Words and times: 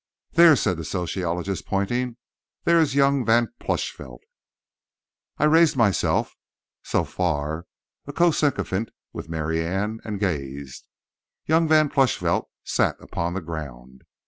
"There," 0.31 0.55
said 0.55 0.77
the 0.77 0.83
sociologist, 0.83 1.67
pointing, 1.67 2.17
"there 2.63 2.79
is 2.79 2.95
young 2.95 3.23
Van 3.23 3.49
Plushvelt." 3.59 4.21
I 5.37 5.43
raised 5.43 5.77
myself 5.77 6.35
(so 6.81 7.03
far 7.03 7.67
a 8.07 8.11
cosycophant 8.11 8.89
with 9.13 9.29
Mary 9.29 9.63
Ann) 9.63 9.99
and 10.03 10.19
gazed. 10.19 10.87
Young 11.45 11.67
Van 11.67 11.87
Plushvelt 11.87 12.49
sat 12.63 12.95
upon 12.99 13.35
the 13.35 13.41
ground. 13.41 14.01